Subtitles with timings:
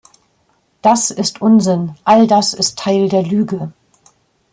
[0.81, 3.71] Das ist Unsinn, all das ist Teil der Lüge.